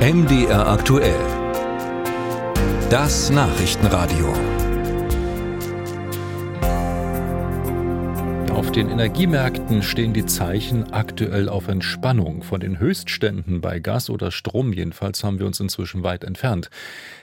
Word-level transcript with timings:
MDR 0.00 0.66
aktuell. 0.66 1.20
Das 2.88 3.28
Nachrichtenradio. 3.28 4.32
Auf 8.54 8.72
den 8.72 8.88
Energiemärkten 8.88 9.82
stehen 9.82 10.14
die 10.14 10.24
Zeichen 10.24 10.90
aktuell 10.94 11.50
auf 11.50 11.68
Entspannung. 11.68 12.42
Von 12.42 12.60
den 12.60 12.78
Höchstständen 12.78 13.60
bei 13.60 13.78
Gas 13.78 14.08
oder 14.08 14.30
Strom 14.30 14.72
jedenfalls 14.72 15.22
haben 15.22 15.38
wir 15.38 15.44
uns 15.44 15.60
inzwischen 15.60 16.02
weit 16.02 16.24
entfernt. 16.24 16.70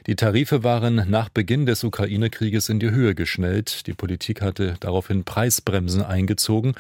Die 0.06 0.16
Tarife 0.16 0.64
waren 0.64 1.10
nach 1.10 1.30
Beginn 1.30 1.66
des 1.66 1.84
Ukraine-Krieges 1.84 2.70
in 2.70 2.80
die 2.80 2.92
Höhe 2.92 3.16
geschnellt. 3.16 3.88
Die 3.88 3.94
Politik 3.94 4.44
hatte 4.44 4.76
daraufhin 4.80 5.24
Preisbremsen 5.24 6.04
eingezogen. 6.04 6.76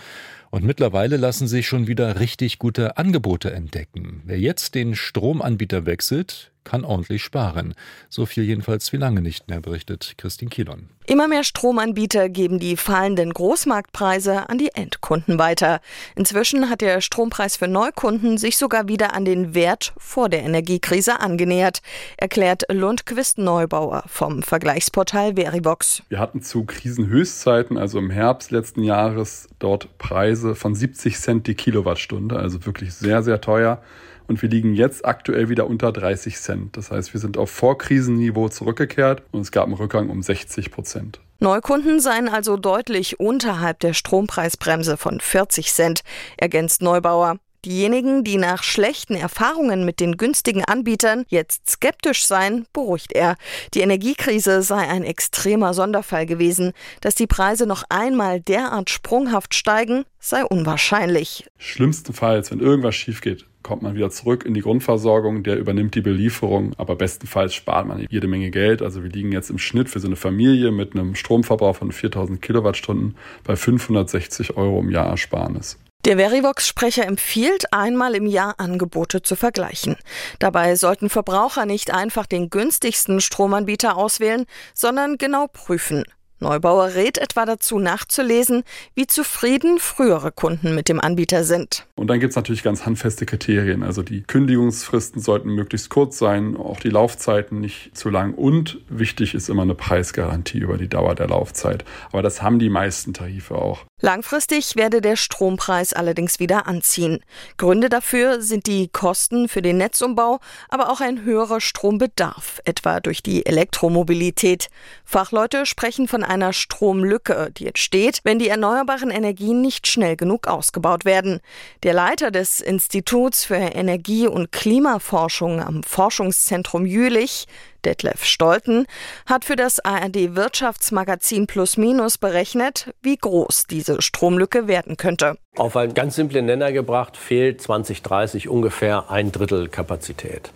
Und 0.57 0.65
mittlerweile 0.65 1.17
lassen 1.17 1.47
sich 1.47 1.67
schon 1.67 1.85
wieder 1.85 2.19
richtig 2.19 2.57
gute 2.57 2.97
Angebote 2.97 3.53
entdecken. 3.53 4.23
Wer 4.25 4.39
jetzt 4.39 4.73
den 4.73 4.95
Stromanbieter 4.95 5.85
wechselt, 5.85 6.51
kann 6.67 6.83
ordentlich 6.83 7.23
sparen. 7.23 7.73
So 8.09 8.25
viel 8.25 8.43
jedenfalls 8.43 8.91
wie 8.91 8.97
lange 8.97 9.21
nicht 9.21 9.47
mehr, 9.47 9.61
berichtet 9.61 10.15
Christine 10.17 10.49
Kielon. 10.49 10.89
Immer 11.05 11.29
mehr 11.29 11.45
Stromanbieter 11.45 12.27
geben 12.27 12.59
die 12.59 12.75
fallenden 12.75 13.33
Großmarktpreise 13.33 14.49
an 14.49 14.57
die 14.57 14.71
Endkunden 14.73 15.39
weiter. 15.39 15.79
Inzwischen 16.17 16.69
hat 16.69 16.81
der 16.81 16.99
Strompreis 16.99 17.55
für 17.55 17.69
Neukunden 17.69 18.37
sich 18.37 18.57
sogar 18.57 18.89
wieder 18.89 19.13
an 19.13 19.23
den 19.23 19.55
Wert 19.55 19.93
vor 19.97 20.27
der 20.27 20.43
Energiekrise 20.43 21.21
angenähert, 21.21 21.81
erklärt 22.17 22.63
Lundquist 22.69 23.37
Neubauer 23.37 24.03
vom 24.07 24.43
Vergleichsportal 24.43 25.35
Verivox. 25.35 26.03
Wir 26.09 26.19
hatten 26.19 26.41
zu 26.41 26.65
Krisenhöchstzeiten, 26.65 27.77
also 27.77 27.97
im 27.97 28.09
Herbst 28.09 28.51
letzten 28.51 28.83
Jahres, 28.83 29.47
dort 29.59 29.97
Preise 29.97 30.55
von 30.55 30.75
70 30.75 31.17
Cent 31.17 31.47
die 31.47 31.55
Kilowattstunde, 31.55 32.37
also 32.37 32.65
wirklich 32.65 32.93
sehr, 32.93 33.23
sehr 33.23 33.39
teuer 33.39 33.81
und 34.27 34.41
wir 34.41 34.49
liegen 34.49 34.73
jetzt 34.73 35.05
aktuell 35.05 35.49
wieder 35.49 35.67
unter 35.67 35.91
30 35.91 36.37
Cent. 36.37 36.77
Das 36.77 36.91
heißt, 36.91 37.13
wir 37.13 37.19
sind 37.19 37.37
auf 37.37 37.49
Vorkrisenniveau 37.49 38.49
zurückgekehrt 38.49 39.23
und 39.31 39.41
es 39.41 39.51
gab 39.51 39.65
einen 39.65 39.73
Rückgang 39.73 40.09
um 40.09 40.21
60 40.21 40.71
Prozent. 40.71 41.19
Neukunden 41.39 41.99
seien 41.99 42.29
also 42.29 42.57
deutlich 42.57 43.19
unterhalb 43.19 43.79
der 43.79 43.93
Strompreisbremse 43.93 44.97
von 44.97 45.19
40 45.19 45.71
Cent, 45.71 46.01
ergänzt 46.37 46.81
Neubauer. 46.81 47.37
Diejenigen, 47.65 48.23
die 48.23 48.37
nach 48.37 48.63
schlechten 48.63 49.15
Erfahrungen 49.15 49.83
mit 49.83 49.99
den 49.99 50.15
günstigen 50.15 50.63
Anbietern 50.63 51.25
jetzt 51.27 51.69
skeptisch 51.69 52.25
seien, 52.25 52.65
beruhigt 52.71 53.13
er. 53.13 53.35
Die 53.73 53.81
Energiekrise 53.81 54.61
sei 54.61 54.87
ein 54.87 55.03
extremer 55.03 55.73
Sonderfall 55.73 56.25
gewesen. 56.25 56.71
Dass 57.01 57.15
die 57.15 57.27
Preise 57.27 57.65
noch 57.65 57.83
einmal 57.89 58.39
derart 58.39 58.89
sprunghaft 58.89 59.53
steigen, 59.53 60.05
sei 60.19 60.45
unwahrscheinlich. 60.45 61.49
Schlimmstenfalls, 61.57 62.51
wenn 62.51 62.59
irgendwas 62.59 62.95
schief 62.95 63.21
geht, 63.21 63.45
kommt 63.67 63.81
man 63.81 63.95
wieder 63.95 64.09
zurück 64.09 64.45
in 64.45 64.53
die 64.53 64.61
Grundversorgung, 64.61 65.43
der 65.43 65.57
übernimmt 65.57 65.93
die 65.93 66.01
Belieferung, 66.01 66.73
aber 66.77 66.95
bestenfalls 66.95 67.53
spart 67.53 67.85
man 67.85 68.07
jede 68.09 68.27
Menge 68.27 68.49
Geld. 68.49 68.81
Also 68.81 69.03
wir 69.03 69.09
liegen 69.09 69.33
jetzt 69.33 69.49
im 69.49 69.59
Schnitt 69.59 69.89
für 69.89 69.99
so 69.99 70.07
eine 70.07 70.15
Familie 70.15 70.71
mit 70.71 70.95
einem 70.95 71.15
Stromverbrauch 71.15 71.75
von 71.75 71.91
4000 71.91 72.41
Kilowattstunden 72.41 73.17
bei 73.43 73.57
560 73.57 74.55
Euro 74.55 74.79
im 74.79 74.89
Jahr 74.89 75.07
Ersparnis. 75.07 75.77
Der 76.05 76.15
Verivox-Sprecher 76.15 77.05
empfiehlt, 77.05 77.73
einmal 77.73 78.15
im 78.15 78.25
Jahr 78.25 78.55
Angebote 78.59 79.21
zu 79.21 79.35
vergleichen. 79.35 79.97
Dabei 80.39 80.77
sollten 80.77 81.09
Verbraucher 81.09 81.65
nicht 81.65 81.93
einfach 81.93 82.25
den 82.25 82.49
günstigsten 82.49 83.19
Stromanbieter 83.19 83.97
auswählen, 83.97 84.45
sondern 84.73 85.17
genau 85.17 85.47
prüfen, 85.47 86.05
Neubauer 86.39 86.93
rät 86.93 87.17
etwa 87.17 87.45
dazu 87.45 87.79
nachzulesen, 87.79 88.63
wie 88.93 89.07
zufrieden 89.07 89.79
frühere 89.79 90.31
Kunden 90.31 90.75
mit 90.75 90.87
dem 90.87 91.01
Anbieter 91.01 91.43
sind. 91.43 91.87
Und 91.95 92.07
dann 92.07 92.19
gibt 92.19 92.31
es 92.31 92.35
natürlich 92.35 92.63
ganz 92.63 92.85
handfeste 92.85 93.25
Kriterien. 93.25 93.81
Also 93.81 94.03
die 94.03 94.21
Kündigungsfristen 94.21 95.21
sollten 95.21 95.49
möglichst 95.49 95.89
kurz 95.89 96.17
sein, 96.17 96.55
auch 96.55 96.79
die 96.79 96.89
Laufzeiten 96.89 97.59
nicht 97.59 97.97
zu 97.97 98.09
lang. 98.09 98.33
Und 98.33 98.79
wichtig 98.87 99.33
ist 99.33 99.49
immer 99.49 99.63
eine 99.63 99.75
Preisgarantie 99.75 100.59
über 100.59 100.77
die 100.77 100.87
Dauer 100.87 101.15
der 101.15 101.27
Laufzeit. 101.27 101.85
Aber 102.11 102.21
das 102.21 102.41
haben 102.41 102.59
die 102.59 102.69
meisten 102.69 103.13
Tarife 103.13 103.55
auch. 103.55 103.85
Langfristig 103.99 104.75
werde 104.75 105.01
der 105.01 105.15
Strompreis 105.15 105.93
allerdings 105.93 106.39
wieder 106.39 106.67
anziehen. 106.67 107.19
Gründe 107.57 107.89
dafür 107.89 108.41
sind 108.41 108.67
die 108.67 108.89
Kosten 108.89 109.49
für 109.49 109.63
den 109.63 109.77
Netzumbau, 109.77 110.39
aber 110.69 110.91
auch 110.91 111.01
ein 111.01 111.23
höherer 111.23 111.61
Strombedarf, 111.61 112.61
etwa 112.63 112.99
durch 112.99 113.23
die 113.23 113.43
Elektromobilität. 113.47 114.69
Fachleute 115.03 115.65
sprechen 115.65 116.07
von 116.07 116.23
einer 116.27 116.53
Stromlücke, 116.53 117.49
die 117.57 117.67
entsteht, 117.67 118.19
wenn 118.23 118.39
die 118.39 118.49
erneuerbaren 118.49 119.09
Energien 119.09 119.61
nicht 119.61 119.87
schnell 119.87 120.15
genug 120.15 120.47
ausgebaut 120.47 121.05
werden. 121.05 121.39
Der 121.83 121.93
Leiter 121.93 122.31
des 122.31 122.59
Instituts 122.59 123.45
für 123.45 123.55
Energie- 123.55 124.27
und 124.27 124.51
Klimaforschung 124.51 125.61
am 125.61 125.83
Forschungszentrum 125.83 126.85
Jülich, 126.85 127.47
Detlef 127.85 128.25
Stolten, 128.25 128.85
hat 129.25 129.45
für 129.45 129.55
das 129.55 129.79
ARD 129.79 130.35
Wirtschaftsmagazin 130.35 131.47
Plus 131.47 131.77
Minus 131.77 132.17
berechnet, 132.17 132.93
wie 133.01 133.17
groß 133.17 133.67
diese 133.67 134.01
Stromlücke 134.01 134.67
werden 134.67 134.97
könnte. 134.97 135.37
Auf 135.55 135.75
einen 135.75 135.93
ganz 135.93 136.15
simplen 136.15 136.45
Nenner 136.45 136.71
gebracht 136.71 137.17
fehlt 137.17 137.61
2030 137.61 138.49
ungefähr 138.49 139.09
ein 139.09 139.31
Drittel 139.31 139.69
Kapazität. 139.69 140.51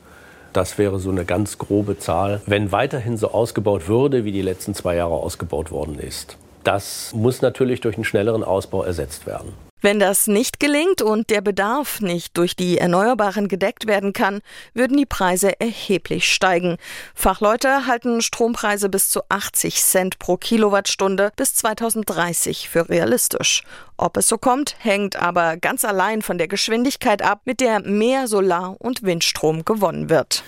Das 0.53 0.78
wäre 0.78 1.00
so 1.00 1.09
eine 1.09 1.23
ganz 1.23 1.57
grobe 1.57 1.97
Zahl, 1.97 2.41
wenn 2.45 2.72
weiterhin 2.72 3.16
so 3.17 3.31
ausgebaut 3.31 3.88
würde, 3.88 4.25
wie 4.25 4.31
die 4.31 4.41
letzten 4.41 4.73
zwei 4.75 4.95
Jahre 4.95 5.13
ausgebaut 5.13 5.72
worden 5.72 5.97
ist. 5.97 6.38
Das 6.63 7.13
muss 7.16 7.41
natürlich 7.41 7.81
durch 7.81 7.95
einen 7.95 8.03
schnelleren 8.03 8.44
Ausbau 8.44 8.84
ersetzt 8.84 9.25
werden. 9.25 9.53
Wenn 9.81 9.99
das 9.99 10.27
nicht 10.27 10.59
gelingt 10.59 11.01
und 11.01 11.31
der 11.31 11.41
Bedarf 11.41 12.01
nicht 12.01 12.37
durch 12.37 12.55
die 12.55 12.77
Erneuerbaren 12.77 13.47
gedeckt 13.47 13.87
werden 13.87 14.13
kann, 14.13 14.41
würden 14.75 14.95
die 14.95 15.07
Preise 15.07 15.59
erheblich 15.59 16.31
steigen. 16.31 16.77
Fachleute 17.15 17.87
halten 17.87 18.21
Strompreise 18.21 18.89
bis 18.89 19.09
zu 19.09 19.21
80 19.29 19.81
Cent 19.81 20.19
pro 20.19 20.37
Kilowattstunde 20.37 21.31
bis 21.35 21.55
2030 21.55 22.69
für 22.69 22.89
realistisch. 22.89 23.63
Ob 23.97 24.17
es 24.17 24.27
so 24.27 24.37
kommt, 24.37 24.75
hängt 24.79 25.15
aber 25.15 25.57
ganz 25.57 25.83
allein 25.83 26.21
von 26.21 26.37
der 26.37 26.47
Geschwindigkeit 26.47 27.23
ab, 27.23 27.41
mit 27.45 27.59
der 27.59 27.81
mehr 27.81 28.27
Solar- 28.27 28.75
und 28.79 29.01
Windstrom 29.01 29.65
gewonnen 29.65 30.09
wird. 30.09 30.43